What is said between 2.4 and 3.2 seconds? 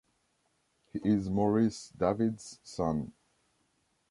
son.